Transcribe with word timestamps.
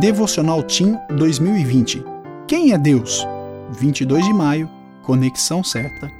Devocional 0.00 0.62
Team 0.62 0.98
2020. 1.16 2.02
Quem 2.48 2.72
é 2.72 2.78
Deus? 2.78 3.24
22 3.78 4.24
de 4.24 4.32
maio, 4.32 4.68
conexão 5.04 5.62
certa. 5.62 6.10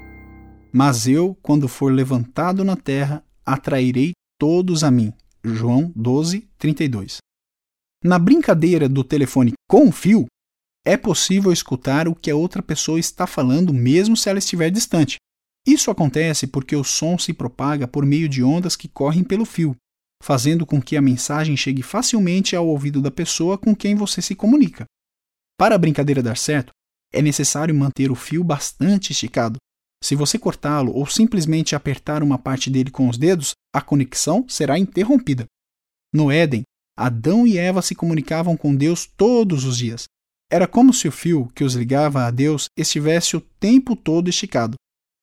Mas 0.73 1.09
eu, 1.09 1.37
quando 1.43 1.67
for 1.67 1.93
levantado 1.93 2.65
na 2.65 2.77
terra, 2.77 3.25
atrairei 3.45 4.13
todos 4.39 4.85
a 4.85 4.91
mim. 4.91 5.13
João 5.43 5.91
12, 5.97 6.49
32. 6.59 7.17
Na 8.05 8.19
brincadeira 8.19 8.89
do 8.89 9.03
telefone 9.03 9.53
com 9.69 9.91
fio, 9.91 10.27
é 10.85 10.97
possível 10.97 11.51
escutar 11.51 12.07
o 12.07 12.15
que 12.15 12.31
a 12.31 12.37
outra 12.37 12.63
pessoa 12.63 13.01
está 13.01 13.27
falando 13.27 13.73
mesmo 13.73 14.17
se 14.17 14.29
ela 14.29 14.39
estiver 14.39 14.71
distante. 14.71 15.17
Isso 15.67 15.91
acontece 15.91 16.47
porque 16.47 16.77
o 16.77 16.85
som 16.85 17.17
se 17.17 17.33
propaga 17.33 17.89
por 17.89 18.05
meio 18.05 18.29
de 18.29 18.43
ondas 18.43 18.77
que 18.77 18.89
correm 18.89 19.25
pelo 19.25 19.45
fio, 19.45 19.75
fazendo 20.23 20.65
com 20.65 20.81
que 20.81 20.97
a 20.97 21.03
mensagem 21.03 21.57
chegue 21.57 21.83
facilmente 21.83 22.55
ao 22.55 22.67
ouvido 22.67 23.03
da 23.03 23.11
pessoa 23.11 23.59
com 23.59 23.75
quem 23.75 23.97
você 23.97 24.23
se 24.23 24.37
comunica. 24.37 24.85
Para 25.59 25.75
a 25.75 25.79
brincadeira 25.79 26.23
dar 26.23 26.37
certo, 26.37 26.73
é 27.13 27.21
necessário 27.21 27.75
manter 27.75 28.11
o 28.11 28.15
fio 28.15 28.45
bastante 28.45 29.11
esticado. 29.11 29.59
Se 30.03 30.15
você 30.15 30.39
cortá-lo 30.39 30.93
ou 30.93 31.07
simplesmente 31.07 31.75
apertar 31.75 32.23
uma 32.23 32.39
parte 32.39 32.71
dele 32.71 32.91
com 32.91 33.09
os 33.09 33.19
dedos, 33.19 33.53
a 33.75 33.81
conexão 33.81 34.47
será 34.49 34.79
interrompida. 34.79 35.45
No 36.15 36.31
Éden, 36.31 36.63
Adão 36.97 37.47
e 37.47 37.59
Eva 37.59 37.83
se 37.83 37.95
comunicavam 37.95 38.57
com 38.57 38.75
Deus 38.75 39.07
todos 39.07 39.65
os 39.65 39.77
dias. 39.77 40.05
Era 40.51 40.69
como 40.69 40.93
se 40.93 41.09
o 41.09 41.13
fio 41.13 41.51
que 41.55 41.65
os 41.65 41.75
ligava 41.75 42.27
a 42.27 42.31
Deus 42.31 42.67
estivesse 42.77 43.37
o 43.37 43.41
tempo 43.41 43.97
todo 43.97 44.29
esticado. 44.29 44.77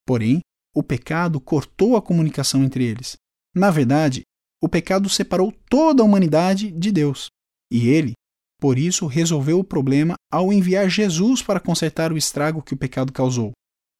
Porém, 0.05 0.41
o 0.75 0.83
pecado 0.83 1.39
cortou 1.39 1.95
a 1.95 2.01
comunicação 2.01 2.63
entre 2.63 2.83
eles. 2.83 3.15
Na 3.55 3.71
verdade, 3.71 4.23
o 4.61 4.67
pecado 4.67 5.09
separou 5.09 5.53
toda 5.69 6.03
a 6.03 6.05
humanidade 6.05 6.71
de 6.71 6.91
Deus. 6.91 7.27
E 7.71 7.87
ele, 7.87 8.13
por 8.59 8.77
isso, 8.77 9.05
resolveu 9.07 9.59
o 9.59 9.63
problema 9.63 10.15
ao 10.31 10.51
enviar 10.51 10.89
Jesus 10.89 11.41
para 11.41 11.59
consertar 11.59 12.11
o 12.11 12.17
estrago 12.17 12.61
que 12.61 12.73
o 12.73 12.77
pecado 12.77 13.13
causou. 13.13 13.51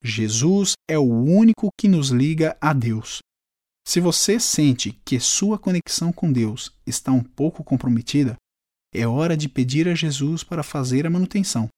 Jesus 0.04 0.74
é 0.90 0.98
o 0.98 1.10
único 1.10 1.70
que 1.78 1.88
nos 1.88 2.10
liga 2.10 2.58
a 2.60 2.74
Deus. 2.74 3.20
Se 3.88 4.00
você 4.00 4.40
sente 4.40 4.92
que 5.04 5.20
sua 5.20 5.58
conexão 5.58 6.12
com 6.12 6.32
Deus 6.32 6.72
está 6.86 7.12
um 7.12 7.24
pouco 7.24 7.64
comprometida, 7.64 8.36
é 8.94 9.08
hora 9.08 9.36
de 9.36 9.50
pedir 9.50 9.88
a 9.88 9.96
Jesus 9.96 10.44
para 10.44 10.64
fazer 10.64 11.06
a 11.06 11.10
manutenção. 11.10 11.70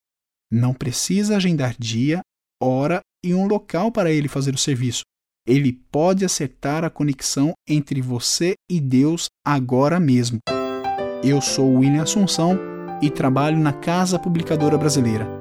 Não 0.51 0.73
precisa 0.73 1.37
agendar 1.37 1.75
dia, 1.77 2.21
hora 2.61 2.99
e 3.23 3.33
um 3.33 3.47
local 3.47 3.91
para 3.91 4.11
ele 4.11 4.27
fazer 4.27 4.53
o 4.53 4.57
serviço. 4.57 5.03
Ele 5.45 5.73
pode 5.91 6.23
acertar 6.23 6.83
a 6.83 6.89
conexão 6.89 7.53
entre 7.67 8.01
você 8.01 8.53
e 8.69 8.79
Deus 8.79 9.27
agora 9.45 9.99
mesmo. 9.99 10.39
Eu 11.23 11.41
sou 11.41 11.77
William 11.79 12.03
Assunção 12.03 12.59
e 13.01 13.09
trabalho 13.09 13.57
na 13.57 13.73
Casa 13.73 14.19
Publicadora 14.19 14.77
Brasileira. 14.77 15.40